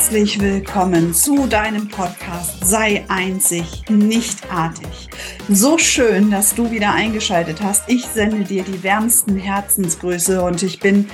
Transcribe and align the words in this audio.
Herzlich 0.00 0.40
willkommen 0.40 1.12
zu 1.12 1.46
deinem 1.46 1.86
Podcast 1.86 2.64
Sei 2.64 3.04
einzig, 3.08 3.82
nichtartig. 3.90 5.10
So 5.50 5.76
schön, 5.76 6.30
dass 6.30 6.54
du 6.54 6.70
wieder 6.70 6.94
eingeschaltet 6.94 7.60
hast. 7.60 7.86
Ich 7.86 8.06
sende 8.06 8.44
dir 8.44 8.62
die 8.62 8.82
wärmsten 8.82 9.36
Herzensgrüße 9.36 10.42
und 10.42 10.62
ich 10.62 10.80
bin, 10.80 11.10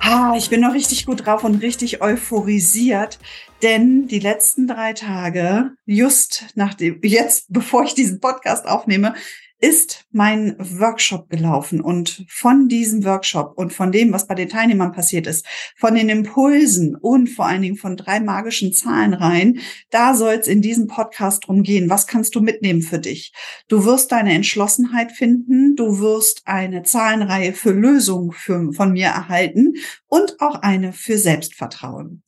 ah, 0.00 0.34
ich 0.36 0.50
bin 0.50 0.60
noch 0.60 0.74
richtig 0.74 1.06
gut 1.06 1.24
drauf 1.24 1.44
und 1.44 1.62
richtig 1.62 2.02
euphorisiert, 2.02 3.18
denn 3.62 4.06
die 4.06 4.20
letzten 4.20 4.66
drei 4.66 4.92
Tage, 4.92 5.70
just 5.86 6.44
nach 6.54 6.74
dem, 6.74 7.00
jetzt, 7.02 7.46
bevor 7.48 7.84
ich 7.84 7.94
diesen 7.94 8.20
Podcast 8.20 8.68
aufnehme, 8.68 9.14
ist 9.58 10.04
mein 10.10 10.56
Workshop 10.58 11.30
gelaufen 11.30 11.80
und 11.80 12.26
von 12.28 12.68
diesem 12.68 13.04
Workshop 13.04 13.54
und 13.56 13.72
von 13.72 13.90
dem, 13.90 14.12
was 14.12 14.26
bei 14.26 14.34
den 14.34 14.48
Teilnehmern 14.48 14.92
passiert 14.92 15.26
ist, 15.26 15.46
von 15.76 15.94
den 15.94 16.08
Impulsen 16.10 16.94
und 16.94 17.28
vor 17.28 17.46
allen 17.46 17.62
Dingen 17.62 17.76
von 17.76 17.96
drei 17.96 18.20
magischen 18.20 18.72
Zahlenreihen, 18.72 19.60
da 19.90 20.14
soll 20.14 20.34
es 20.34 20.46
in 20.46 20.60
diesem 20.60 20.88
Podcast 20.88 21.46
drum 21.46 21.62
gehen. 21.62 21.88
Was 21.88 22.06
kannst 22.06 22.34
du 22.34 22.40
mitnehmen 22.40 22.82
für 22.82 22.98
dich? 22.98 23.32
Du 23.68 23.84
wirst 23.84 24.12
deine 24.12 24.34
Entschlossenheit 24.34 25.12
finden, 25.12 25.74
du 25.74 26.00
wirst 26.00 26.42
eine 26.44 26.82
Zahlenreihe 26.82 27.54
für 27.54 27.72
Lösungen 27.72 28.32
für, 28.32 28.72
von 28.72 28.92
mir 28.92 29.06
erhalten 29.06 29.74
und 30.06 30.40
auch 30.40 30.56
eine 30.56 30.92
für 30.92 31.16
Selbstvertrauen. 31.16 32.22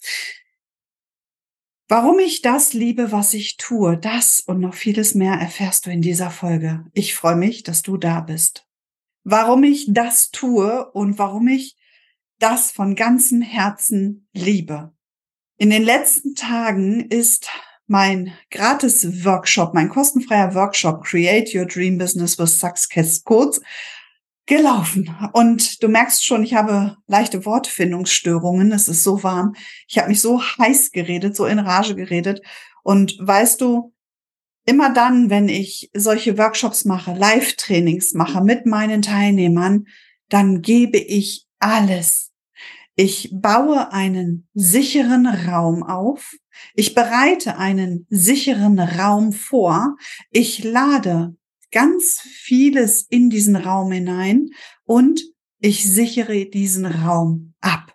Warum 1.91 2.19
ich 2.19 2.43
das 2.43 2.75
liebe, 2.75 3.13
was 3.13 3.33
ich 3.33 3.57
tue, 3.57 3.97
das 3.97 4.41
und 4.41 4.61
noch 4.61 4.75
vieles 4.75 5.15
mehr 5.15 5.33
erfährst 5.33 5.87
du 5.87 5.91
in 5.91 6.03
dieser 6.03 6.31
Folge. 6.31 6.85
Ich 6.93 7.15
freue 7.15 7.37
mich, 7.37 7.63
dass 7.63 7.81
du 7.81 7.97
da 7.97 8.21
bist. 8.21 8.67
Warum 9.25 9.65
ich 9.65 9.87
das 9.89 10.31
tue 10.31 10.91
und 10.93 11.19
warum 11.19 11.49
ich 11.49 11.77
das 12.39 12.73
von 12.73 12.95
ganzem 12.95 13.41
Herzen 13.41 14.29
liebe. 14.35 14.93
In 15.57 15.71
den 15.71 15.83
letzten 15.83 16.35
Tagen 16.35 17.07
ist 17.09 17.49
mein 17.87 18.35
gratis 18.51 19.25
Workshop, 19.25 19.73
mein 19.73 19.89
kostenfreier 19.89 20.55
Workshop 20.55 21.05
Create 21.05 21.55
Your 21.55 21.65
Dream 21.65 21.97
Business 21.97 22.39
with 22.39 22.59
Success 22.59 23.25
Codes 23.25 23.63
gelaufen. 24.49 25.15
Und 25.33 25.83
du 25.83 25.89
merkst 25.89 26.25
schon, 26.25 26.43
ich 26.43 26.55
habe 26.55 26.97
leichte 27.07 27.45
Wortfindungsstörungen. 27.45 28.73
Es 28.73 28.89
ist 28.89 29.05
so 29.05 29.23
warm. 29.23 29.55
Ich 29.87 29.99
habe 29.99 30.09
mich 30.09 30.21
so 30.21 30.43
heiß 30.43 30.91
geredet, 30.91 31.37
so 31.37 31.47
in 31.47 31.61
Rage 31.61 31.95
geredet. 31.95 32.41
Und 32.83 33.17
weißt 33.21 33.61
du, 33.61 33.93
immer 34.65 34.93
dann, 34.93 35.31
wenn 35.31 35.49
ich 35.49 35.91
solche 35.95 36.37
Workshops 36.39 36.85
mache, 36.85 37.15
Live-Trainings 37.15 38.15
mache 38.15 38.43
mit 38.43 38.67
meinen 38.67 39.03
Teilnehmern, 39.03 39.85
dann 40.29 40.63
gebe 40.63 40.99
ich 40.99 41.47
alles. 41.59 42.33
Ich 42.97 43.31
baue 43.33 43.93
einen 43.93 44.49
sicheren 44.55 45.27
Raum 45.27 45.85
auf. 45.85 46.35
Ich 46.75 46.95
bereite 46.95 47.57
einen 47.59 48.07
sicheren 48.11 48.81
Raum 48.81 49.33
vor. 49.33 49.97
Ich 50.31 50.65
lade 50.65 51.37
ganz 51.71 52.21
vieles 52.21 53.03
in 53.03 53.31
diesen 53.31 53.57
Raum 53.57 53.93
hinein 53.93 54.51
und 54.85 55.23
ich 55.61 55.91
sichere 55.91 56.47
diesen 56.47 56.87
Raum 56.87 57.55
ab. 57.61 57.95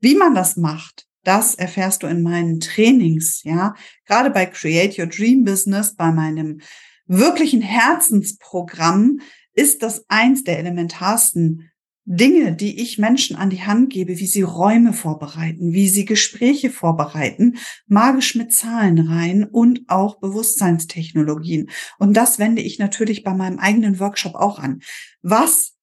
Wie 0.00 0.14
man 0.14 0.34
das 0.34 0.56
macht, 0.56 1.06
das 1.22 1.54
erfährst 1.54 2.02
du 2.02 2.06
in 2.06 2.22
meinen 2.22 2.60
Trainings, 2.60 3.42
ja. 3.44 3.74
Gerade 4.06 4.30
bei 4.30 4.46
Create 4.46 4.98
Your 4.98 5.06
Dream 5.06 5.44
Business, 5.44 5.94
bei 5.94 6.10
meinem 6.10 6.60
wirklichen 7.06 7.60
Herzensprogramm 7.60 9.20
ist 9.52 9.82
das 9.82 10.04
eins 10.08 10.44
der 10.44 10.58
elementarsten 10.58 11.70
Dinge, 12.04 12.54
die 12.54 12.80
ich 12.80 12.98
Menschen 12.98 13.36
an 13.36 13.50
die 13.50 13.62
Hand 13.62 13.90
gebe, 13.90 14.18
wie 14.18 14.26
sie 14.26 14.42
Räume 14.42 14.92
vorbereiten, 14.92 15.72
wie 15.72 15.88
sie 15.88 16.04
Gespräche 16.04 16.70
vorbereiten, 16.70 17.58
magisch 17.86 18.34
mit 18.34 18.52
Zahlen 18.52 18.98
rein 18.98 19.44
und 19.44 19.82
auch 19.88 20.18
Bewusstseinstechnologien. 20.18 21.70
Und 21.98 22.16
das 22.16 22.38
wende 22.38 22.62
ich 22.62 22.78
natürlich 22.78 23.22
bei 23.22 23.34
meinem 23.34 23.58
eigenen 23.58 24.00
Workshop 24.00 24.34
auch 24.34 24.58
an. 24.58 24.80
Was 25.22 25.76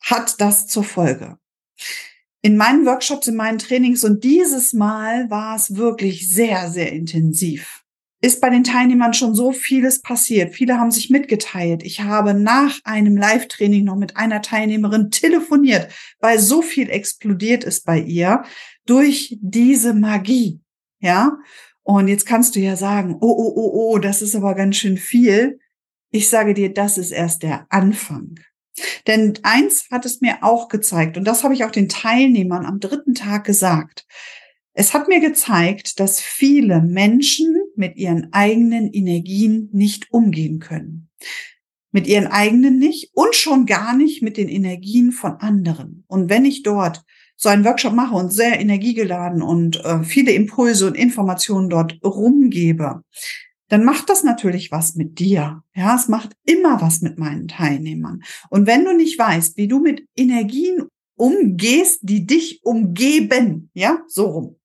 hat 0.00 0.40
das 0.40 0.66
zur 0.66 0.84
Folge? 0.84 1.38
In 2.42 2.56
meinen 2.56 2.86
Workshops, 2.86 3.26
in 3.26 3.34
meinen 3.34 3.58
Trainings 3.58 4.04
und 4.04 4.22
dieses 4.22 4.72
Mal 4.72 5.30
war 5.30 5.56
es 5.56 5.74
wirklich 5.74 6.28
sehr, 6.28 6.70
sehr 6.70 6.92
intensiv 6.92 7.75
ist 8.20 8.40
bei 8.40 8.50
den 8.50 8.64
Teilnehmern 8.64 9.12
schon 9.12 9.34
so 9.34 9.52
vieles 9.52 10.00
passiert. 10.00 10.54
Viele 10.54 10.78
haben 10.78 10.90
sich 10.90 11.10
mitgeteilt. 11.10 11.82
Ich 11.82 12.00
habe 12.00 12.34
nach 12.34 12.78
einem 12.84 13.16
Live-Training 13.16 13.84
noch 13.84 13.96
mit 13.96 14.16
einer 14.16 14.42
Teilnehmerin 14.42 15.10
telefoniert, 15.10 15.88
weil 16.20 16.38
so 16.38 16.62
viel 16.62 16.88
explodiert 16.88 17.64
ist 17.64 17.84
bei 17.84 17.98
ihr 17.98 18.44
durch 18.86 19.36
diese 19.40 19.92
Magie. 19.92 20.60
Ja. 21.00 21.38
Und 21.82 22.08
jetzt 22.08 22.26
kannst 22.26 22.56
du 22.56 22.60
ja 22.60 22.74
sagen, 22.74 23.16
oh, 23.20 23.30
oh, 23.30 23.52
oh, 23.54 23.70
oh, 23.74 23.98
das 23.98 24.22
ist 24.22 24.34
aber 24.34 24.54
ganz 24.54 24.76
schön 24.76 24.96
viel. 24.96 25.60
Ich 26.10 26.28
sage 26.28 26.54
dir, 26.54 26.72
das 26.72 26.98
ist 26.98 27.12
erst 27.12 27.42
der 27.42 27.66
Anfang. 27.68 28.40
Denn 29.06 29.38
eins 29.42 29.88
hat 29.90 30.04
es 30.04 30.20
mir 30.20 30.38
auch 30.42 30.68
gezeigt, 30.68 31.16
und 31.16 31.24
das 31.24 31.44
habe 31.44 31.54
ich 31.54 31.64
auch 31.64 31.70
den 31.70 31.88
Teilnehmern 31.88 32.66
am 32.66 32.80
dritten 32.80 33.14
Tag 33.14 33.44
gesagt. 33.44 34.06
Es 34.72 34.94
hat 34.94 35.08
mir 35.08 35.20
gezeigt, 35.20 36.00
dass 36.00 36.20
viele 36.20 36.82
Menschen 36.82 37.56
mit 37.78 37.96
ihren 37.96 38.32
eigenen 38.32 38.92
Energien 38.92 39.68
nicht 39.72 40.12
umgehen 40.12 40.58
können. 40.58 41.08
Mit 41.92 42.06
ihren 42.06 42.26
eigenen 42.26 42.78
nicht 42.78 43.10
und 43.14 43.34
schon 43.34 43.66
gar 43.66 43.96
nicht 43.96 44.22
mit 44.22 44.36
den 44.36 44.48
Energien 44.48 45.12
von 45.12 45.32
anderen. 45.36 46.04
Und 46.06 46.28
wenn 46.28 46.44
ich 46.44 46.62
dort 46.62 47.02
so 47.36 47.48
einen 47.48 47.64
Workshop 47.64 47.94
mache 47.94 48.14
und 48.14 48.32
sehr 48.32 48.58
energiegeladen 48.60 49.42
und 49.42 49.84
äh, 49.84 50.02
viele 50.02 50.32
Impulse 50.32 50.86
und 50.86 50.94
Informationen 50.94 51.68
dort 51.68 51.98
rumgebe, 52.02 53.02
dann 53.68 53.84
macht 53.84 54.08
das 54.08 54.22
natürlich 54.22 54.70
was 54.70 54.94
mit 54.94 55.18
dir. 55.18 55.62
Ja, 55.74 55.96
es 55.96 56.08
macht 56.08 56.32
immer 56.44 56.80
was 56.80 57.02
mit 57.02 57.18
meinen 57.18 57.48
Teilnehmern. 57.48 58.22
Und 58.48 58.66
wenn 58.66 58.84
du 58.84 58.94
nicht 58.94 59.18
weißt, 59.18 59.56
wie 59.56 59.68
du 59.68 59.80
mit 59.80 60.06
Energien 60.16 60.84
umgehst, 61.16 62.00
die 62.02 62.26
dich 62.26 62.60
umgeben, 62.62 63.70
ja, 63.74 63.98
so 64.06 64.26
rum, 64.26 64.56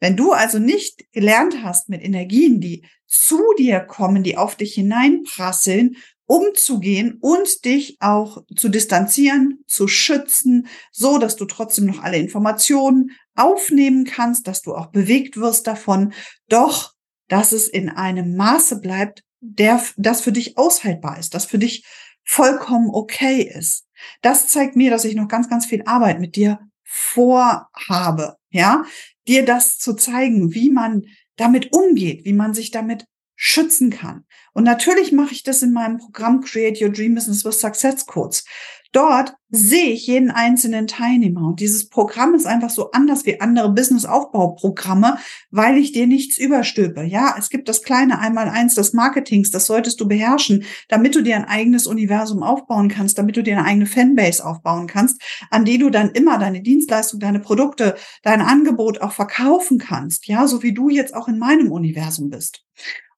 wenn 0.00 0.16
du 0.16 0.32
also 0.32 0.58
nicht 0.58 1.10
gelernt 1.12 1.62
hast, 1.62 1.88
mit 1.88 2.02
Energien, 2.02 2.60
die 2.60 2.86
zu 3.06 3.42
dir 3.58 3.80
kommen, 3.80 4.22
die 4.22 4.36
auf 4.36 4.54
dich 4.56 4.74
hineinprasseln, 4.74 5.96
umzugehen 6.26 7.16
und 7.20 7.64
dich 7.64 7.96
auch 8.00 8.44
zu 8.54 8.68
distanzieren, 8.68 9.64
zu 9.66 9.88
schützen, 9.88 10.68
so 10.92 11.18
dass 11.18 11.36
du 11.36 11.46
trotzdem 11.46 11.86
noch 11.86 12.02
alle 12.02 12.18
Informationen 12.18 13.12
aufnehmen 13.34 14.04
kannst, 14.04 14.46
dass 14.46 14.60
du 14.60 14.74
auch 14.74 14.88
bewegt 14.88 15.38
wirst 15.38 15.66
davon, 15.66 16.12
doch 16.48 16.92
dass 17.28 17.52
es 17.52 17.66
in 17.66 17.88
einem 17.88 18.36
Maße 18.36 18.80
bleibt, 18.80 19.22
der 19.40 19.82
das 19.96 20.20
für 20.20 20.32
dich 20.32 20.58
aushaltbar 20.58 21.18
ist, 21.18 21.34
das 21.34 21.46
für 21.46 21.58
dich 21.58 21.86
vollkommen 22.24 22.90
okay 22.92 23.42
ist. 23.42 23.86
Das 24.20 24.48
zeigt 24.48 24.76
mir, 24.76 24.90
dass 24.90 25.04
ich 25.04 25.14
noch 25.14 25.28
ganz, 25.28 25.48
ganz 25.48 25.64
viel 25.64 25.82
Arbeit 25.86 26.20
mit 26.20 26.36
dir 26.36 26.58
vorhabe, 26.84 28.36
ja, 28.50 28.84
dir 29.28 29.44
das 29.44 29.78
zu 29.78 29.94
zeigen, 29.94 30.54
wie 30.54 30.70
man 30.70 31.04
damit 31.36 31.72
umgeht, 31.72 32.24
wie 32.24 32.32
man 32.32 32.54
sich 32.54 32.70
damit 32.70 33.04
schützen 33.36 33.90
kann. 33.90 34.24
Und 34.52 34.64
natürlich 34.64 35.12
mache 35.12 35.32
ich 35.32 35.44
das 35.44 35.62
in 35.62 35.72
meinem 35.72 35.98
Programm 35.98 36.40
Create 36.40 36.82
Your 36.82 36.88
Dream 36.88 37.14
Business 37.14 37.44
with 37.44 37.60
Success 37.60 38.04
Codes. 38.06 38.44
Dort 38.92 39.34
sehe 39.50 39.90
ich 39.90 40.06
jeden 40.06 40.30
einzelnen 40.30 40.86
Teilnehmer. 40.86 41.48
Und 41.48 41.60
dieses 41.60 41.88
Programm 41.88 42.34
ist 42.34 42.46
einfach 42.46 42.70
so 42.70 42.90
anders 42.90 43.26
wie 43.26 43.40
andere 43.40 43.70
Business-Aufbauprogramme, 43.72 45.18
weil 45.50 45.76
ich 45.76 45.92
dir 45.92 46.06
nichts 46.06 46.38
überstülpe. 46.38 47.02
Ja, 47.02 47.34
es 47.38 47.50
gibt 47.50 47.68
das 47.68 47.82
kleine 47.82 48.18
Einmal-Eins 48.18 48.74
des 48.74 48.94
Marketings, 48.94 49.50
das 49.50 49.66
solltest 49.66 50.00
du 50.00 50.08
beherrschen, 50.08 50.64
damit 50.88 51.14
du 51.14 51.22
dir 51.22 51.36
ein 51.36 51.44
eigenes 51.44 51.86
Universum 51.86 52.42
aufbauen 52.42 52.88
kannst, 52.88 53.18
damit 53.18 53.36
du 53.36 53.42
dir 53.42 53.58
eine 53.58 53.66
eigene 53.66 53.86
Fanbase 53.86 54.44
aufbauen 54.44 54.86
kannst, 54.86 55.20
an 55.50 55.64
die 55.64 55.78
du 55.78 55.90
dann 55.90 56.10
immer 56.10 56.38
deine 56.38 56.62
Dienstleistung, 56.62 57.20
deine 57.20 57.40
Produkte, 57.40 57.94
dein 58.22 58.40
Angebot 58.40 59.02
auch 59.02 59.12
verkaufen 59.12 59.78
kannst. 59.78 60.26
Ja, 60.28 60.46
so 60.46 60.62
wie 60.62 60.72
du 60.72 60.88
jetzt 60.88 61.14
auch 61.14 61.28
in 61.28 61.38
meinem 61.38 61.72
Universum 61.72 62.30
bist. 62.30 62.64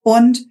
Und 0.02 0.46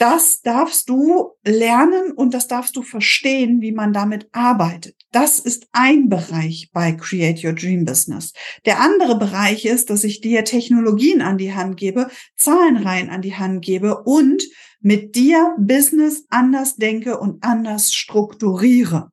das 0.00 0.40
darfst 0.40 0.88
du 0.88 1.32
lernen 1.44 2.12
und 2.12 2.32
das 2.32 2.48
darfst 2.48 2.74
du 2.74 2.82
verstehen, 2.82 3.60
wie 3.60 3.72
man 3.72 3.92
damit 3.92 4.28
arbeitet. 4.32 4.96
Das 5.12 5.38
ist 5.38 5.68
ein 5.72 6.08
Bereich 6.08 6.70
bei 6.72 6.92
Create 6.92 7.44
Your 7.44 7.52
Dream 7.52 7.84
Business. 7.84 8.32
Der 8.64 8.80
andere 8.80 9.18
Bereich 9.18 9.66
ist, 9.66 9.90
dass 9.90 10.02
ich 10.04 10.22
dir 10.22 10.44
Technologien 10.44 11.20
an 11.20 11.36
die 11.36 11.52
Hand 11.52 11.76
gebe, 11.76 12.08
Zahlenreihen 12.34 13.10
an 13.10 13.20
die 13.20 13.34
Hand 13.34 13.62
gebe 13.62 14.02
und 14.04 14.42
mit 14.80 15.16
dir 15.16 15.54
Business 15.58 16.24
anders 16.30 16.76
denke 16.76 17.18
und 17.18 17.44
anders 17.44 17.92
strukturiere. 17.92 19.10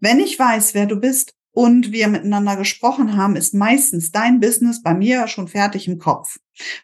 Wenn 0.00 0.18
ich 0.18 0.36
weiß, 0.36 0.74
wer 0.74 0.86
du 0.86 0.96
bist 0.96 1.34
und 1.58 1.90
wir 1.90 2.06
miteinander 2.06 2.54
gesprochen 2.54 3.16
haben, 3.16 3.34
ist 3.34 3.52
meistens 3.52 4.12
dein 4.12 4.38
Business 4.38 4.80
bei 4.80 4.94
mir 4.94 5.26
schon 5.26 5.48
fertig 5.48 5.88
im 5.88 5.98
Kopf, 5.98 6.38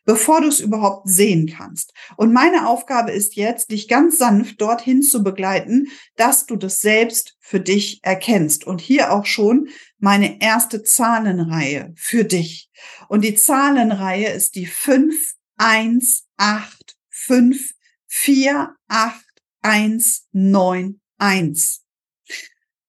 bevor 0.04 0.40
du 0.40 0.48
es 0.48 0.58
überhaupt 0.58 1.08
sehen 1.08 1.46
kannst. 1.46 1.94
Und 2.16 2.32
meine 2.32 2.66
Aufgabe 2.66 3.12
ist 3.12 3.36
jetzt, 3.36 3.70
dich 3.70 3.86
ganz 3.86 4.18
sanft 4.18 4.60
dorthin 4.60 5.00
zu 5.00 5.22
begleiten, 5.22 5.86
dass 6.16 6.46
du 6.46 6.56
das 6.56 6.80
selbst 6.80 7.36
für 7.38 7.60
dich 7.60 8.00
erkennst. 8.02 8.66
Und 8.66 8.80
hier 8.80 9.12
auch 9.12 9.26
schon 9.26 9.68
meine 10.00 10.42
erste 10.42 10.82
Zahlenreihe 10.82 11.92
für 11.94 12.24
dich. 12.24 12.68
Und 13.08 13.22
die 13.22 13.36
Zahlenreihe 13.36 14.32
ist 14.32 14.56
die 14.56 14.66
5, 14.66 15.14
1, 15.56 16.24
8, 16.36 16.96
5, 17.10 17.74
4, 18.08 18.74
8, 18.88 19.24
1, 19.62 20.26
9, 20.32 21.00
1. 21.18 21.83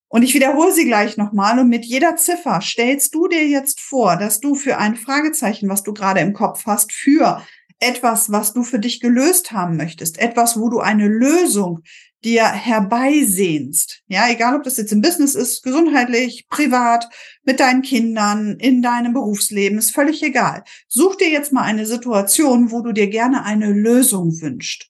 Und 0.07 0.23
ich 0.23 0.33
wiederhole 0.33 0.71
sie 0.71 0.85
gleich 0.85 1.17
nochmal 1.17 1.59
und 1.59 1.69
mit 1.69 1.85
jeder 1.85 2.15
Ziffer 2.15 2.61
stellst 2.61 3.13
du 3.15 3.27
dir 3.27 3.47
jetzt 3.47 3.81
vor, 3.81 4.17
dass 4.17 4.39
du 4.39 4.55
für 4.55 4.77
ein 4.77 4.95
Fragezeichen, 4.95 5.67
was 5.67 5.83
du 5.83 5.93
gerade 5.93 6.19
im 6.21 6.33
Kopf 6.33 6.65
hast, 6.65 6.93
für 6.93 7.41
etwas, 7.79 8.31
was 8.31 8.53
du 8.53 8.63
für 8.63 8.79
dich 8.79 8.99
gelöst 8.99 9.51
haben 9.51 9.77
möchtest, 9.77 10.19
etwas, 10.19 10.59
wo 10.59 10.69
du 10.69 10.79
eine 10.79 11.07
Lösung 11.07 11.81
dir 12.23 12.45
herbeisehnst. 12.47 14.01
Ja, 14.07 14.29
egal 14.29 14.55
ob 14.55 14.63
das 14.63 14.77
jetzt 14.77 14.91
im 14.91 15.01
Business 15.01 15.35
ist, 15.35 15.63
gesundheitlich, 15.63 16.47
privat, 16.49 17.07
mit 17.43 17.59
deinen 17.59 17.83
Kindern, 17.83 18.57
in 18.59 18.81
deinem 18.81 19.13
Berufsleben, 19.13 19.77
ist 19.77 19.91
völlig 19.91 20.23
egal. 20.23 20.63
Such 20.87 21.15
dir 21.15 21.29
jetzt 21.29 21.53
mal 21.53 21.61
eine 21.61 21.85
Situation, 21.85 22.71
wo 22.71 22.81
du 22.81 22.91
dir 22.91 23.07
gerne 23.07 23.43
eine 23.43 23.71
Lösung 23.71 24.41
wünscht. 24.41 24.89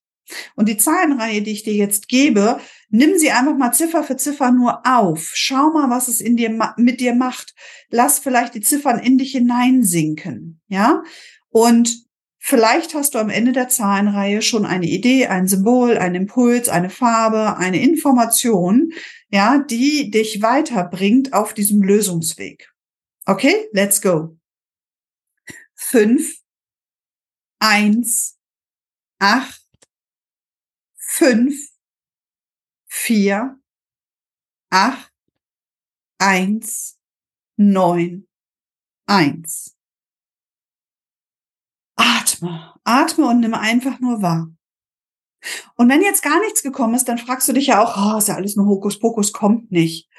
Und 0.55 0.69
die 0.69 0.77
Zahlenreihe, 0.77 1.41
die 1.41 1.51
ich 1.51 1.63
dir 1.63 1.75
jetzt 1.75 2.07
gebe, 2.07 2.59
nimm 2.95 3.17
sie 3.17 3.31
einfach 3.31 3.55
mal 3.55 3.71
Ziffer 3.71 4.03
für 4.03 4.17
Ziffer 4.17 4.51
nur 4.51 4.81
auf. 4.85 5.31
Schau 5.33 5.71
mal, 5.71 5.89
was 5.89 6.07
es 6.07 6.21
in 6.21 6.37
dir 6.37 6.49
mit 6.77 6.99
dir 6.99 7.13
macht. 7.13 7.53
Lass 7.89 8.19
vielleicht 8.19 8.55
die 8.55 8.61
Ziffern 8.61 8.99
in 8.99 9.17
dich 9.17 9.31
hineinsinken, 9.31 10.61
ja? 10.67 11.03
Und 11.49 12.05
vielleicht 12.39 12.93
hast 12.93 13.15
du 13.15 13.19
am 13.19 13.29
Ende 13.29 13.51
der 13.51 13.69
Zahlenreihe 13.69 14.41
schon 14.41 14.65
eine 14.65 14.87
Idee, 14.87 15.27
ein 15.27 15.47
Symbol, 15.47 15.97
ein 15.97 16.15
Impuls, 16.15 16.69
eine 16.69 16.89
Farbe, 16.89 17.57
eine 17.57 17.81
Information, 17.81 18.91
ja, 19.29 19.59
die 19.59 20.11
dich 20.11 20.41
weiterbringt 20.41 21.33
auf 21.33 21.53
diesem 21.53 21.81
Lösungsweg. 21.81 22.71
Okay, 23.25 23.67
let's 23.71 24.01
go. 24.01 24.37
Fünf, 25.73 26.37
eins, 27.59 28.37
acht, 29.19 29.61
fünf, 30.97 31.74
vier, 33.05 33.59
acht, 34.71 35.13
eins, 36.17 36.97
neun, 37.55 38.27
eins. 39.05 39.75
Atme, 41.95 42.73
atme 42.83 43.27
und 43.27 43.41
nimm 43.41 43.53
einfach 43.53 43.99
nur 43.99 44.23
wahr. 44.23 44.47
Und 45.75 45.87
wenn 45.89 46.01
jetzt 46.01 46.23
gar 46.23 46.39
nichts 46.39 46.63
gekommen 46.63 46.95
ist, 46.95 47.07
dann 47.07 47.19
fragst 47.19 47.47
du 47.47 47.53
dich 47.53 47.67
ja 47.67 47.83
auch, 47.83 47.95
oh, 47.95 48.17
ist 48.17 48.27
ja 48.27 48.35
alles 48.35 48.55
nur 48.55 48.65
Hokuspokus, 48.65 49.31
kommt 49.31 49.71
nicht. 49.71 50.09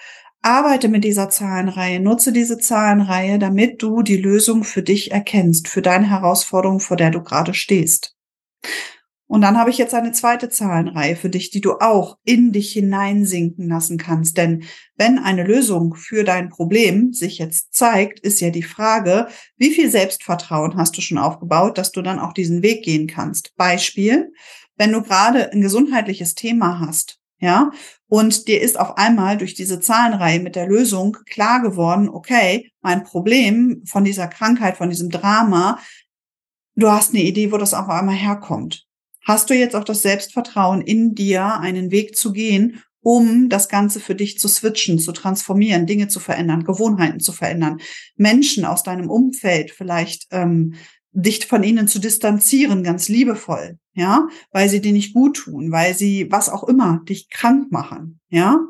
Arbeite 0.41 0.89
mit 0.89 1.03
dieser 1.03 1.29
Zahlenreihe, 1.29 1.99
nutze 1.99 2.33
diese 2.33 2.57
Zahlenreihe, 2.59 3.41
damit 3.41 3.83
du 3.83 4.03
die 4.03 4.17
Lösung 4.17 4.63
für 4.63 4.85
dich 4.85 5.11
erkennst, 5.11 5.67
für 5.67 5.83
deine 5.83 6.09
Herausforderung, 6.09 6.79
vor 6.79 6.97
der 6.97 7.11
du 7.11 7.21
gerade 7.21 7.53
stehst. 7.53 8.17
Und 9.29 9.41
dann 9.41 9.59
habe 9.59 9.71
ich 9.71 9.79
jetzt 9.79 9.95
eine 9.95 10.13
zweite 10.13 10.51
Zahlenreihe 10.51 11.17
für 11.17 11.29
dich, 11.29 11.51
die 11.51 11.61
du 11.61 11.75
auch 11.81 12.17
in 12.25 12.53
dich 12.53 12.73
hineinsinken 12.73 13.69
lassen 13.69 13.99
kannst. 13.99 14.37
Denn 14.37 14.65
wenn 14.97 15.19
eine 15.19 15.43
Lösung 15.43 15.97
für 15.97 16.23
dein 16.23 16.49
Problem 16.49 17.13
sich 17.13 17.39
jetzt 17.39 17.75
zeigt, 17.75 18.21
ist 18.21 18.41
ja 18.41 18.51
die 18.51 18.63
Frage, 18.63 19.27
wie 19.57 19.73
viel 19.73 19.91
Selbstvertrauen 19.91 20.77
hast 20.77 20.97
du 20.97 21.01
schon 21.01 21.19
aufgebaut, 21.19 21.77
dass 21.77 21.91
du 21.91 22.03
dann 22.03 22.21
auch 22.21 22.33
diesen 22.33 22.63
Weg 22.63 22.85
gehen 22.85 23.09
kannst. 23.09 23.57
Beispiel, 23.57 24.33
wenn 24.77 24.93
du 24.93 25.03
gerade 25.03 25.53
ein 25.53 25.61
gesundheitliches 25.61 26.35
Thema 26.37 26.79
hast, 26.81 27.19
ja, 27.39 27.71
und 28.07 28.47
dir 28.47 28.63
ist 28.63 28.79
auf 28.79 28.97
einmal 28.97 29.37
durch 29.37 29.55
diese 29.55 29.81
Zahlenreihe 29.81 30.41
mit 30.41 30.55
der 30.55 30.69
Lösung 30.69 31.17
klar 31.27 31.61
geworden, 31.61 32.09
okay, 32.09 32.71
mein 32.81 33.03
Problem 33.03 33.83
von 33.85 34.05
dieser 34.05 34.29
Krankheit, 34.29 34.77
von 34.77 34.89
diesem 34.89 35.11
Drama, 35.11 35.79
du 36.77 36.91
hast 36.91 37.13
eine 37.13 37.25
Idee, 37.25 37.51
wo 37.53 37.59
das 37.59 37.75
auf 37.75 37.89
einmal 37.89 38.15
herkommt 38.15 38.86
hast 39.27 39.51
du 39.51 39.55
jetzt 39.55 39.77
auch 39.77 39.85
das 39.85 40.03
Selbstvertrauen 40.03 40.81
in 40.81 41.15
dir, 41.15 41.59
einen 41.59 41.91
Weg 41.91 42.17
zu 42.17 42.33
gehen, 42.33 42.83
um 43.01 43.49
das 43.49 43.69
Ganze 43.69 44.01
für 44.01 44.15
dich 44.15 44.39
zu 44.39 44.49
switchen, 44.49 44.99
zu 44.99 45.13
transformieren, 45.13 45.87
Dinge 45.87 46.09
zu 46.09 46.21
verändern, 46.21 46.65
Gewohnheiten 46.65 47.21
zu 47.21 47.33
verändern, 47.33 47.81
Menschen 48.17 48.65
aus 48.65 48.83
deinem 48.83 49.11
Umfeld 49.11 49.71
vielleicht 49.71 50.27
ähm, 50.31 50.75
dich 51.13 51.47
von 51.47 51.63
ihnen 51.63 51.89
zu 51.89 51.99
distanzieren, 51.99 52.83
ganz 52.83 53.09
liebevoll, 53.09 53.79
ja, 53.95 54.29
weil 54.51 54.69
sie 54.69 54.81
dir 54.81 54.93
nicht 54.93 55.13
gut 55.13 55.37
tun, 55.37 55.73
weil 55.73 55.95
sie 55.95 56.31
was 56.31 56.49
auch 56.49 56.65
immer 56.65 57.03
dich 57.09 57.29
krank 57.29 57.71
machen, 57.71 58.21
ja. 58.29 58.61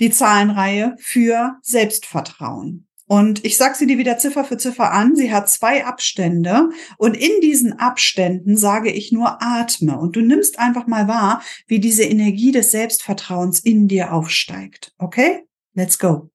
Die 0.00 0.10
Zahlenreihe 0.10 0.96
für 0.98 1.58
Selbstvertrauen. 1.62 2.88
Und 3.10 3.44
ich 3.44 3.56
sage 3.56 3.74
sie 3.74 3.88
dir 3.88 3.98
wieder 3.98 4.18
Ziffer 4.18 4.44
für 4.44 4.56
Ziffer 4.56 4.92
an. 4.92 5.16
Sie 5.16 5.32
hat 5.32 5.50
zwei 5.50 5.84
Abstände 5.84 6.70
und 6.96 7.16
in 7.16 7.40
diesen 7.40 7.72
Abständen 7.80 8.56
sage 8.56 8.92
ich 8.92 9.10
nur 9.10 9.42
atme. 9.42 9.98
Und 9.98 10.14
du 10.14 10.20
nimmst 10.20 10.60
einfach 10.60 10.86
mal 10.86 11.08
wahr, 11.08 11.42
wie 11.66 11.80
diese 11.80 12.04
Energie 12.04 12.52
des 12.52 12.70
Selbstvertrauens 12.70 13.58
in 13.58 13.88
dir 13.88 14.12
aufsteigt. 14.12 14.94
Okay? 14.96 15.44
Let's 15.74 15.98
go. 15.98 16.30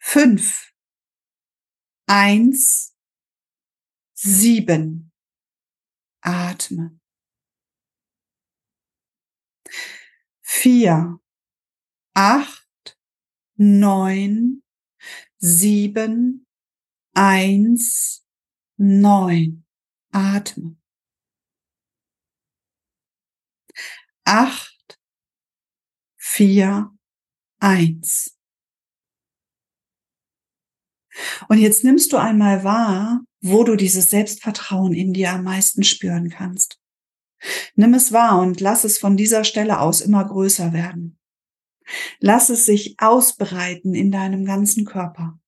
Fünf, 0.00 0.72
eins, 2.08 2.96
sieben. 4.14 5.12
Atme. 6.20 6.98
Vier, 10.42 11.20
acht, 12.14 12.98
neun, 13.54 14.64
sieben, 15.38 16.46
eins, 17.14 18.24
neun. 18.76 19.64
Atme. 20.10 20.76
Acht, 24.24 24.98
vier, 26.16 26.90
eins. 27.60 28.38
Und 31.48 31.58
jetzt 31.58 31.84
nimmst 31.84 32.12
du 32.12 32.16
einmal 32.16 32.64
wahr, 32.64 33.22
wo 33.40 33.64
du 33.64 33.76
dieses 33.76 34.10
Selbstvertrauen 34.10 34.92
in 34.94 35.12
dir 35.12 35.32
am 35.32 35.44
meisten 35.44 35.82
spüren 35.82 36.30
kannst. 36.30 36.80
Nimm 37.74 37.94
es 37.94 38.12
wahr 38.12 38.40
und 38.40 38.60
lass 38.60 38.84
es 38.84 38.98
von 38.98 39.16
dieser 39.16 39.44
Stelle 39.44 39.80
aus 39.80 40.00
immer 40.00 40.24
größer 40.24 40.72
werden. 40.72 41.17
Lass 42.20 42.50
es 42.50 42.66
sich 42.66 42.96
ausbreiten 42.98 43.94
in 43.94 44.10
deinem 44.10 44.44
ganzen 44.44 44.84
Körper. 44.84 45.38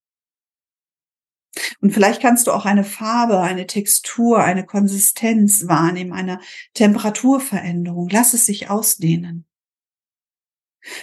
Und 1.81 1.93
vielleicht 1.93 2.23
kannst 2.23 2.47
du 2.47 2.53
auch 2.53 2.65
eine 2.65 2.85
Farbe, 2.85 3.41
eine 3.41 3.67
Textur, 3.67 4.41
eine 4.43 4.65
Konsistenz 4.65 5.67
wahrnehmen, 5.67 6.13
eine 6.13 6.39
Temperaturveränderung. 6.75 8.09
Lass 8.09 8.35
es 8.35 8.47
sich 8.47 8.71
ausdehnen. 8.71 9.47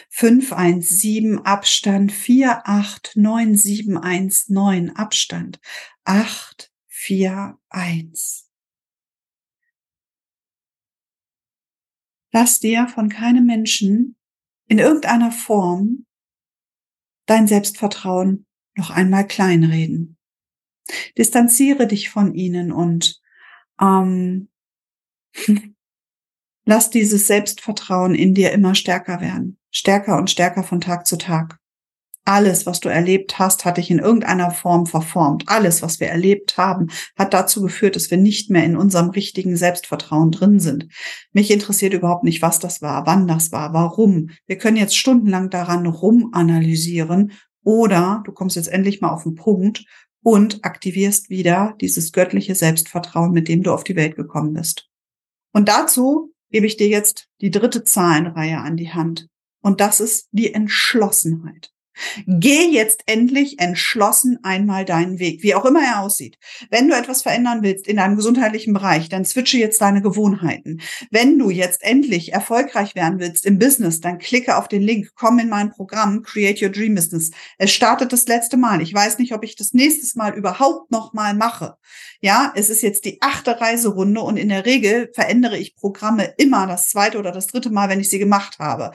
517 0.10 1.46
Abstand 1.46 2.12
489719 2.12 4.96
Abstand 4.96 5.60
841. 6.06 8.46
Lass 12.32 12.60
dir 12.60 12.88
von 12.88 13.10
keinem 13.10 13.46
Menschen 13.46 14.17
in 14.68 14.80
irgendeiner 14.80 15.32
Form 15.32 16.06
dein 17.26 17.48
Selbstvertrauen 17.48 18.46
noch 18.76 18.90
einmal 18.90 19.28
kleinreden. 19.28 20.18
Distanziere 21.18 21.88
dich 21.88 22.10
von 22.10 22.34
ihnen 22.34 22.72
und 22.72 23.22
ähm, 23.82 24.50
lass 26.66 26.90
dieses 26.90 27.28
Selbstvertrauen 27.28 28.16
in 28.16 28.34
dir 28.34 28.52
immer 28.52 28.76
stärker 28.76 29.20
werden, 29.20 29.60
stärker 29.72 30.18
und 30.18 30.30
stärker 30.30 30.64
von 30.64 30.80
Tag 30.80 31.06
zu 31.06 31.18
Tag. 31.18 31.60
Alles, 32.28 32.66
was 32.66 32.82
du 32.82 32.90
erlebt 32.90 33.40
hast, 33.40 33.64
hat 33.64 33.78
dich 33.78 33.90
in 33.90 34.00
irgendeiner 34.00 34.52
Form 34.52 34.86
verformt. 34.86 35.46
Alles, 35.48 35.82
was 35.82 36.02
wir 36.02 36.08
erlebt 36.08 36.58
haben, 36.58 36.88
hat 37.18 37.34
dazu 37.34 37.62
geführt, 37.62 37.96
dass 37.96 38.12
wir 38.12 38.18
nicht 38.18 38.50
mehr 38.50 38.66
in 38.66 38.76
unserem 38.76 39.12
richtigen 39.12 39.56
Selbstvertrauen 39.56 40.32
drin 40.32 40.60
sind. 40.60 40.90
Mich 41.32 41.50
interessiert 41.52 41.94
überhaupt 41.94 42.26
nicht, 42.26 42.42
was 42.42 42.60
das 42.60 42.82
war, 42.82 43.06
wann 43.06 43.28
das 43.28 43.54
war, 43.54 43.74
warum. 43.74 44.32
Wir 44.46 44.58
können 44.58 44.76
jetzt 44.76 44.98
stundenlang 44.98 45.50
daran 45.50 45.86
rumanalysieren 45.88 47.32
oder 47.64 48.24
du 48.26 48.34
kommst 48.34 48.58
jetzt 48.58 48.68
endlich 48.68 49.00
mal 49.00 49.12
auf 49.12 49.24
den 49.24 49.36
Punkt 49.36 49.86
und 50.22 50.66
aktivierst 50.66 51.30
wieder 51.30 51.76
dieses 51.80 52.12
göttliche 52.12 52.56
Selbstvertrauen, 52.56 53.32
mit 53.32 53.48
dem 53.48 53.64
du 53.64 53.72
auf 53.72 53.86
die 53.86 53.96
Welt 53.96 54.18
gekommen 54.18 54.52
bist. 54.52 54.90
Und 55.54 55.70
dazu 55.70 56.34
gebe 56.52 56.66
ich 56.66 56.76
dir 56.76 56.90
jetzt 56.90 57.30
die 57.40 57.52
dritte 57.52 57.86
Zahlenreihe 57.86 58.58
an 58.58 58.76
die 58.76 58.92
Hand. 58.92 59.30
Und 59.62 59.80
das 59.80 60.02
ist 60.02 60.28
die 60.34 60.54
Entschlossenheit. 60.54 61.72
Geh 62.26 62.70
jetzt 62.70 63.04
endlich 63.06 63.60
entschlossen 63.60 64.40
einmal 64.44 64.86
deinen 64.86 65.20
Weg, 65.20 65.44
wie 65.44 65.56
auch 65.56 65.66
immer 65.66 65.82
er 65.82 66.02
aussieht. 66.02 66.38
Wenn 66.70 66.88
du 66.88 66.96
etwas 66.96 67.22
verändern 67.22 67.64
willst 67.64 67.88
in 67.88 67.98
deinem 67.98 68.16
gesundheitlichen 68.16 68.74
Bereich, 68.74 69.10
dann 69.10 69.26
switche 69.26 69.58
jetzt 69.58 69.82
deine 69.82 70.02
Gewohnheiten. 70.02 70.82
Wenn 71.12 71.38
du 71.40 71.50
jetzt 71.50 71.84
endlich 71.84 72.34
erfolgreich 72.34 72.96
werden 72.96 73.20
willst 73.20 73.46
im 73.46 73.60
Business, 73.60 74.02
dann 74.02 74.20
klicke 74.20 74.58
auf 74.58 74.68
den 74.68 74.82
Link, 74.82 75.12
komm 75.16 75.40
in 75.40 75.50
mein 75.50 75.72
Programm 75.72 76.24
Create 76.24 76.62
Your 76.62 76.70
Dream 76.70 76.96
Business. 76.96 77.32
Es 77.58 77.72
startet 77.72 78.14
das 78.14 78.28
letzte 78.28 78.58
Mal. 78.58 78.82
Ich 78.82 78.94
weiß 78.94 79.18
nicht, 79.20 79.34
ob 79.34 79.44
ich 79.44 79.56
das 79.56 79.74
nächstes 79.74 80.16
Mal 80.16 80.34
überhaupt 80.36 80.92
noch 80.92 81.14
mal 81.14 81.34
mache. 81.34 81.76
Ja, 82.22 82.52
es 82.56 82.70
ist 82.70 82.82
jetzt 82.82 83.06
die 83.06 83.22
achte 83.22 83.60
Reiserunde 83.60 84.22
und 84.22 84.38
in 84.38 84.50
der 84.50 84.66
Regel 84.66 85.10
verändere 85.14 85.58
ich 85.58 85.76
Programme 85.76 86.34
immer 86.38 86.68
das 86.68 86.90
zweite 86.90 87.20
oder 87.20 87.32
das 87.32 87.48
dritte 87.48 87.70
Mal, 87.70 87.90
wenn 87.90 88.00
ich 88.00 88.10
sie 88.10 88.20
gemacht 88.20 88.60
habe 88.60 88.92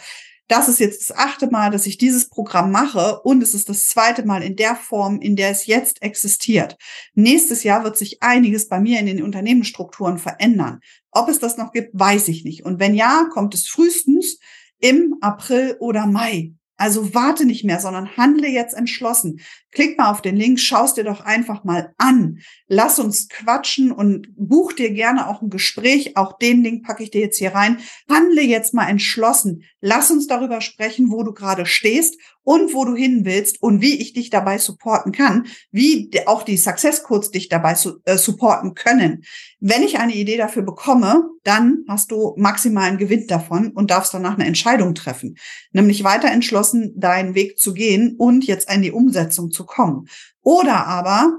das 0.48 0.68
ist 0.68 0.80
jetzt 0.80 1.08
das 1.08 1.16
achte 1.16 1.50
Mal, 1.50 1.70
dass 1.70 1.86
ich 1.86 1.98
dieses 1.98 2.28
Programm 2.28 2.70
mache 2.70 3.20
und 3.20 3.42
es 3.42 3.54
ist 3.54 3.68
das 3.68 3.88
zweite 3.88 4.26
Mal 4.26 4.42
in 4.42 4.56
der 4.56 4.76
Form, 4.76 5.20
in 5.20 5.36
der 5.36 5.50
es 5.50 5.66
jetzt 5.66 6.02
existiert. 6.02 6.76
Nächstes 7.14 7.62
Jahr 7.62 7.84
wird 7.84 7.96
sich 7.96 8.22
einiges 8.22 8.68
bei 8.68 8.80
mir 8.80 9.00
in 9.00 9.06
den 9.06 9.22
Unternehmensstrukturen 9.22 10.18
verändern. 10.18 10.80
Ob 11.10 11.28
es 11.28 11.38
das 11.38 11.56
noch 11.56 11.72
gibt, 11.72 11.90
weiß 11.92 12.28
ich 12.28 12.44
nicht. 12.44 12.64
Und 12.64 12.80
wenn 12.80 12.94
ja, 12.94 13.26
kommt 13.32 13.54
es 13.54 13.68
frühestens 13.68 14.38
im 14.78 15.16
April 15.20 15.76
oder 15.78 16.06
Mai. 16.06 16.52
Also 16.76 17.14
warte 17.14 17.44
nicht 17.44 17.64
mehr, 17.64 17.80
sondern 17.80 18.16
handle 18.16 18.48
jetzt 18.48 18.74
entschlossen. 18.74 19.40
Klick 19.72 19.96
mal 19.96 20.10
auf 20.10 20.20
den 20.20 20.36
Link, 20.36 20.60
schaust 20.60 20.98
dir 20.98 21.04
doch 21.04 21.22
einfach 21.24 21.64
mal 21.64 21.94
an. 21.96 22.38
Lass 22.68 22.98
uns 22.98 23.28
quatschen 23.28 23.90
und 23.90 24.28
buch 24.36 24.74
dir 24.74 24.90
gerne 24.92 25.28
auch 25.28 25.40
ein 25.40 25.48
Gespräch. 25.48 26.16
Auch 26.16 26.38
den 26.38 26.62
Link 26.62 26.84
packe 26.84 27.02
ich 27.02 27.10
dir 27.10 27.22
jetzt 27.22 27.38
hier 27.38 27.54
rein. 27.54 27.78
Handle 28.08 28.42
jetzt 28.42 28.74
mal 28.74 28.88
entschlossen. 28.88 29.64
Lass 29.80 30.10
uns 30.10 30.26
darüber 30.26 30.60
sprechen, 30.60 31.10
wo 31.10 31.22
du 31.22 31.32
gerade 31.32 31.64
stehst 31.64 32.18
und 32.44 32.74
wo 32.74 32.84
du 32.84 32.94
hin 32.94 33.24
willst 33.24 33.62
und 33.62 33.80
wie 33.80 34.00
ich 34.00 34.12
dich 34.12 34.30
dabei 34.30 34.58
supporten 34.58 35.12
kann, 35.12 35.46
wie 35.70 36.10
auch 36.26 36.42
die 36.42 36.56
Success 36.56 37.02
Codes 37.02 37.30
dich 37.30 37.48
dabei 37.48 37.76
äh, 38.04 38.16
supporten 38.16 38.74
können. 38.74 39.24
Wenn 39.60 39.82
ich 39.82 39.98
eine 39.98 40.14
Idee 40.14 40.36
dafür 40.36 40.62
bekomme, 40.62 41.24
dann 41.44 41.84
hast 41.88 42.10
du 42.10 42.34
maximalen 42.36 42.98
Gewinn 42.98 43.26
davon 43.26 43.70
und 43.70 43.90
darfst 43.90 44.14
danach 44.14 44.34
eine 44.34 44.46
Entscheidung 44.46 44.94
treffen, 44.94 45.36
nämlich 45.72 46.04
weiter 46.04 46.28
entschlossen, 46.28 46.92
deinen 46.96 47.34
Weg 47.34 47.58
zu 47.58 47.74
gehen 47.74 48.16
und 48.18 48.44
jetzt 48.44 48.72
in 48.72 48.82
die 48.82 48.92
Umsetzung 48.92 49.50
zu 49.50 49.61
kommen. 49.66 50.08
Oder 50.42 50.86
aber 50.86 51.38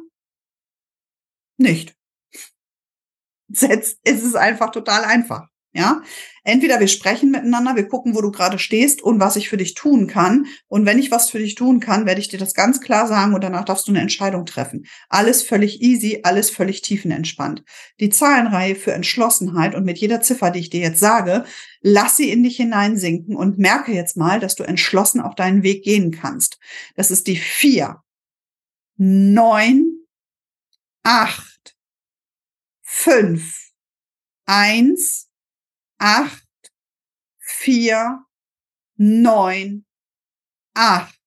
nicht. 1.58 1.96
Jetzt 3.50 4.00
ist 4.03 4.24
es 4.24 4.36
einfach 4.36 4.72
total 4.72 5.03
einfach. 5.03 5.48
Ja, 5.75 6.03
entweder 6.44 6.80
wir 6.80 6.88
sprechen 6.88 7.32
miteinander, 7.32 7.75
wir 7.75 7.88
gucken, 7.88 8.13
wo 8.13 8.22
du 8.22 8.30
gerade 8.30 8.60
stehst 8.60 9.01
und 9.01 9.20
was 9.20 9.38
ich 9.38 9.50
für 9.50 9.58
dich 9.58 9.74
tun 9.74 10.06
kann. 10.06 10.46
Und 10.68 10.86
wenn 10.86 11.00
ich 11.00 11.10
was 11.10 11.32
für 11.32 11.39
dich 11.39 11.56
tun 11.56 11.80
kann, 11.80 12.06
werde 12.06 12.22
ich 12.22 12.27
dir 12.27 12.38
das 12.38 12.53
ganz 12.53 12.80
klar 12.80 13.08
sagen 13.08 13.34
und 13.34 13.44
danach 13.44 13.65
darfst 13.65 13.88
du 13.88 13.92
eine 13.92 14.01
Entscheidung 14.01 14.46
treffen. 14.46 14.86
Alles 15.10 15.42
völlig 15.42 15.82
easy, 15.82 16.20
alles 16.22 16.51
völlig 16.51 16.84
tiefenentspannt. 16.84 17.63
Die 18.00 18.10
Zahlenreihe 18.10 18.75
für 18.75 18.94
Entschlossenheit 18.94 19.74
und 19.74 19.84
mit 19.84 19.98
jeder 19.98 20.22
Ziffer, 20.22 20.51
die 20.51 20.60
ich 20.60 20.70
dir 20.70 20.82
jetzt 20.82 21.00
sage, 21.00 21.44
lass 21.82 22.18
sie 22.18 22.30
in 22.30 22.44
dich 22.44 22.58
hineinsinken 22.58 23.36
und 23.36 23.58
merke 23.58 23.94
jetzt 23.94 24.15
mal, 24.15 24.39
dass 24.39 24.53
du 24.53 24.63
entschlossen 24.63 25.22
auf 25.22 25.34
deinen 25.34 25.63
Weg 25.63 25.84
gehen 25.84 26.12
kannst. 26.12 26.60
Das 26.96 27.10
ist 27.10 27.25
die 27.25 27.38
vier, 27.38 28.03
neun, 29.06 30.08
acht, 31.04 31.76
fünf, 32.82 33.72
eins 34.46 35.30
acht, 35.98 36.74
vier, 37.38 38.26
neun, 38.96 39.86
acht. 40.74 41.20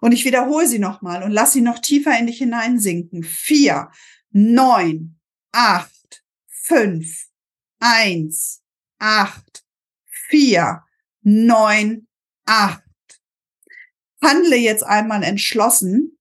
Und 0.00 0.12
ich 0.12 0.24
wiederhole 0.24 0.66
sie 0.66 0.78
nochmal 0.78 1.22
und 1.22 1.30
lass 1.30 1.52
sie 1.52 1.60
noch 1.60 1.78
tiefer 1.78 2.18
in 2.18 2.26
dich 2.26 2.38
hineinsinken. 2.38 3.22
Vier, 3.22 3.90
neun, 4.30 5.20
acht, 5.52 6.24
fünf, 6.46 7.28
eins, 7.78 8.62
acht, 8.98 9.64
vier, 10.06 10.84
neun, 11.20 12.08
acht. 12.46 12.87
Handle 14.22 14.56
jetzt 14.56 14.84
einmal 14.84 15.22
entschlossen. 15.22 16.18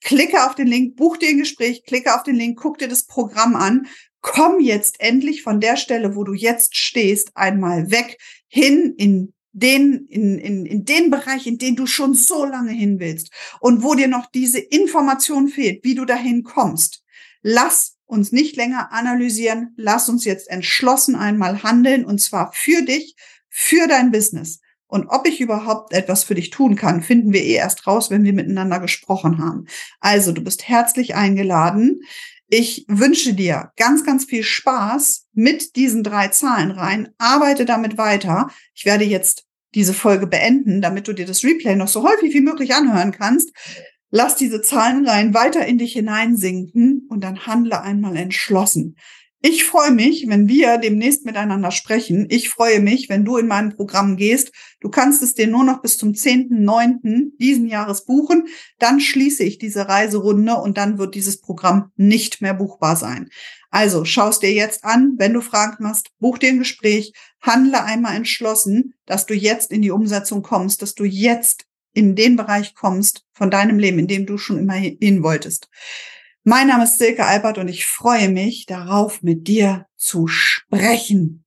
Klicke 0.00 0.46
auf 0.46 0.54
den 0.54 0.68
Link, 0.68 0.96
buch 0.96 1.16
dir 1.16 1.30
ein 1.30 1.38
Gespräch, 1.38 1.82
klicke 1.84 2.14
auf 2.14 2.22
den 2.22 2.36
Link, 2.36 2.58
guck 2.58 2.78
dir 2.78 2.88
das 2.88 3.04
Programm 3.04 3.56
an 3.56 3.88
komm 4.20 4.60
jetzt 4.60 5.00
endlich 5.00 5.42
von 5.42 5.60
der 5.60 5.76
Stelle, 5.76 6.16
wo 6.16 6.24
du 6.24 6.34
jetzt 6.34 6.76
stehst, 6.76 7.36
einmal 7.36 7.90
weg 7.90 8.18
hin 8.48 8.94
in 8.96 9.32
den, 9.52 10.06
in, 10.08 10.38
in, 10.38 10.66
in 10.66 10.84
den 10.84 11.10
Bereich, 11.10 11.46
in 11.46 11.58
den 11.58 11.76
du 11.76 11.86
schon 11.86 12.14
so 12.14 12.44
lange 12.44 12.72
hin 12.72 13.00
willst 13.00 13.30
und 13.60 13.82
wo 13.82 13.94
dir 13.94 14.08
noch 14.08 14.26
diese 14.26 14.58
Information 14.58 15.48
fehlt, 15.48 15.82
wie 15.84 15.94
du 15.94 16.04
dahin 16.04 16.44
kommst. 16.44 17.02
Lass 17.42 17.96
uns 18.06 18.32
nicht 18.32 18.56
länger 18.56 18.92
analysieren. 18.92 19.74
Lass 19.76 20.08
uns 20.08 20.24
jetzt 20.24 20.48
entschlossen 20.48 21.14
einmal 21.14 21.62
handeln 21.62 22.04
und 22.04 22.20
zwar 22.20 22.52
für 22.52 22.82
dich, 22.82 23.16
für 23.48 23.86
dein 23.86 24.10
Business. 24.10 24.60
Und 24.88 25.06
ob 25.08 25.28
ich 25.28 25.40
überhaupt 25.40 25.92
etwas 25.92 26.24
für 26.24 26.34
dich 26.34 26.50
tun 26.50 26.74
kann, 26.74 27.02
finden 27.02 27.32
wir 27.32 27.42
eh 27.42 27.52
erst 27.52 27.86
raus, 27.86 28.10
wenn 28.10 28.24
wir 28.24 28.32
miteinander 28.32 28.80
gesprochen 28.80 29.38
haben. 29.38 29.66
Also, 30.00 30.32
du 30.32 30.42
bist 30.42 30.66
herzlich 30.66 31.14
eingeladen. 31.14 32.00
Ich 32.48 32.86
wünsche 32.88 33.34
dir 33.34 33.72
ganz, 33.76 34.04
ganz 34.04 34.24
viel 34.24 34.42
Spaß 34.42 35.26
mit 35.34 35.76
diesen 35.76 36.02
drei 36.02 36.28
Zahlen 36.28 36.70
rein. 36.70 37.10
Arbeite 37.18 37.66
damit 37.66 37.98
weiter. 37.98 38.48
Ich 38.74 38.86
werde 38.86 39.04
jetzt 39.04 39.44
diese 39.74 39.92
Folge 39.92 40.26
beenden, 40.26 40.80
damit 40.80 41.06
du 41.06 41.12
dir 41.12 41.26
das 41.26 41.44
Replay 41.44 41.76
noch 41.76 41.88
so 41.88 42.02
häufig 42.02 42.32
wie 42.32 42.40
möglich 42.40 42.74
anhören 42.74 43.12
kannst. 43.12 43.52
Lass 44.10 44.36
diese 44.36 44.62
Zahlenreihen 44.62 45.34
weiter 45.34 45.66
in 45.66 45.76
dich 45.76 45.92
hineinsinken 45.92 47.06
und 47.10 47.22
dann 47.22 47.46
handle 47.46 47.82
einmal 47.82 48.16
entschlossen. 48.16 48.96
Ich 49.40 49.64
freue 49.64 49.92
mich, 49.92 50.26
wenn 50.26 50.48
wir 50.48 50.78
demnächst 50.78 51.24
miteinander 51.24 51.70
sprechen. 51.70 52.26
Ich 52.28 52.48
freue 52.48 52.80
mich, 52.80 53.08
wenn 53.08 53.24
du 53.24 53.36
in 53.36 53.46
mein 53.46 53.76
Programm 53.76 54.16
gehst. 54.16 54.50
Du 54.80 54.88
kannst 54.88 55.22
es 55.22 55.34
dir 55.34 55.46
nur 55.46 55.62
noch 55.62 55.80
bis 55.80 55.96
zum 55.96 56.10
10.9. 56.10 57.36
diesen 57.38 57.68
Jahres 57.68 58.04
buchen. 58.04 58.48
Dann 58.80 58.98
schließe 58.98 59.44
ich 59.44 59.58
diese 59.58 59.88
Reiserunde 59.88 60.56
und 60.56 60.76
dann 60.76 60.98
wird 60.98 61.14
dieses 61.14 61.40
Programm 61.40 61.92
nicht 61.94 62.42
mehr 62.42 62.52
buchbar 62.52 62.96
sein. 62.96 63.28
Also 63.70 64.04
schaust 64.04 64.42
dir 64.42 64.52
jetzt 64.52 64.84
an, 64.84 65.14
wenn 65.18 65.34
du 65.34 65.40
Fragen 65.40 65.86
hast, 65.86 66.08
buch 66.18 66.38
dir 66.38 66.48
ein 66.48 66.58
Gespräch, 66.58 67.12
handle 67.40 67.84
einmal 67.84 68.16
entschlossen, 68.16 68.94
dass 69.06 69.26
du 69.26 69.34
jetzt 69.34 69.70
in 69.70 69.82
die 69.82 69.92
Umsetzung 69.92 70.42
kommst, 70.42 70.82
dass 70.82 70.94
du 70.94 71.04
jetzt 71.04 71.64
in 71.94 72.16
den 72.16 72.34
Bereich 72.34 72.74
kommst 72.74 73.24
von 73.32 73.52
deinem 73.52 73.78
Leben, 73.78 74.00
in 74.00 74.08
dem 74.08 74.26
du 74.26 74.36
schon 74.36 74.58
immer 74.58 74.74
hin 74.74 75.22
wolltest. 75.22 75.68
Mein 76.44 76.68
Name 76.68 76.84
ist 76.84 76.98
Silke 76.98 77.24
Albert 77.24 77.58
und 77.58 77.68
ich 77.68 77.86
freue 77.86 78.28
mich 78.28 78.66
darauf, 78.66 79.22
mit 79.22 79.48
dir 79.48 79.86
zu 79.96 80.26
sprechen. 80.28 81.44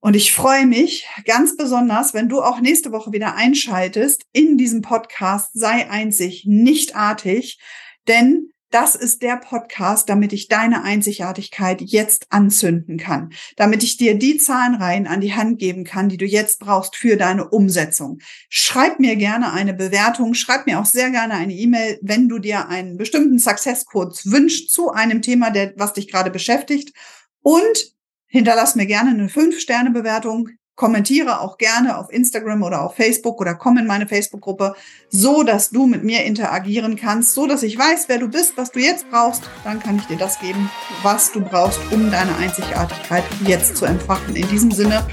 Und 0.00 0.14
ich 0.14 0.32
freue 0.32 0.66
mich 0.66 1.06
ganz 1.24 1.56
besonders, 1.56 2.14
wenn 2.14 2.28
du 2.28 2.40
auch 2.40 2.60
nächste 2.60 2.92
Woche 2.92 3.12
wieder 3.12 3.34
einschaltest 3.34 4.24
in 4.32 4.56
diesem 4.56 4.80
Podcast 4.80 5.50
Sei 5.54 5.90
einzig, 5.90 6.44
nicht 6.46 6.94
artig, 6.94 7.58
denn 8.06 8.52
das 8.70 8.94
ist 8.94 9.22
der 9.22 9.36
Podcast, 9.36 10.08
damit 10.08 10.32
ich 10.32 10.48
deine 10.48 10.82
Einzigartigkeit 10.82 11.80
jetzt 11.80 12.26
anzünden 12.30 12.98
kann, 12.98 13.30
damit 13.56 13.82
ich 13.82 13.96
dir 13.96 14.18
die 14.18 14.38
Zahlenreihen 14.38 15.06
an 15.06 15.20
die 15.20 15.34
Hand 15.34 15.58
geben 15.58 15.84
kann, 15.84 16.08
die 16.08 16.16
du 16.16 16.26
jetzt 16.26 16.60
brauchst 16.60 16.96
für 16.96 17.16
deine 17.16 17.48
Umsetzung. 17.48 18.18
Schreib 18.48 19.00
mir 19.00 19.16
gerne 19.16 19.52
eine 19.52 19.74
Bewertung, 19.74 20.34
schreib 20.34 20.66
mir 20.66 20.78
auch 20.78 20.86
sehr 20.86 21.10
gerne 21.10 21.34
eine 21.34 21.54
E-Mail, 21.54 21.98
wenn 22.02 22.28
du 22.28 22.38
dir 22.38 22.68
einen 22.68 22.96
bestimmten 22.96 23.38
Success 23.38 23.86
Code 23.86 24.14
wünschst 24.24 24.70
zu 24.70 24.90
einem 24.90 25.22
Thema, 25.22 25.50
der, 25.50 25.72
was 25.76 25.94
dich 25.94 26.08
gerade 26.08 26.30
beschäftigt. 26.30 26.92
Und 27.40 27.94
hinterlass 28.26 28.74
mir 28.74 28.86
gerne 28.86 29.10
eine 29.10 29.28
5-Sterne-Bewertung 29.28 30.50
kommentiere 30.78 31.40
auch 31.40 31.58
gerne 31.58 31.98
auf 31.98 32.10
Instagram 32.10 32.62
oder 32.62 32.82
auf 32.82 32.94
Facebook 32.94 33.40
oder 33.40 33.56
komm 33.56 33.78
in 33.78 33.86
meine 33.86 34.06
Facebook-Gruppe, 34.06 34.76
so 35.10 35.42
dass 35.42 35.70
du 35.70 35.86
mit 35.86 36.04
mir 36.04 36.24
interagieren 36.24 36.94
kannst, 36.94 37.34
so 37.34 37.48
dass 37.48 37.64
ich 37.64 37.76
weiß, 37.76 38.04
wer 38.06 38.18
du 38.18 38.28
bist, 38.28 38.56
was 38.56 38.70
du 38.70 38.78
jetzt 38.78 39.10
brauchst. 39.10 39.42
Dann 39.64 39.80
kann 39.80 39.96
ich 39.98 40.06
dir 40.06 40.16
das 40.16 40.38
geben, 40.38 40.70
was 41.02 41.32
du 41.32 41.40
brauchst, 41.40 41.80
um 41.90 42.10
deine 42.12 42.34
Einzigartigkeit 42.36 43.24
jetzt 43.44 43.76
zu 43.76 43.86
entfachen. 43.86 44.36
In 44.36 44.48
diesem 44.48 44.70
Sinne 44.70 45.04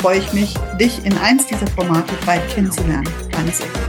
freue 0.00 0.18
ich 0.18 0.32
mich, 0.34 0.54
dich 0.78 1.04
in 1.06 1.16
eins 1.16 1.46
dieser 1.46 1.66
Formate 1.68 2.12
bald 2.26 2.46
kennenzulernen. 2.50 3.08
Deine 3.32 3.50
Silke. 3.50 3.80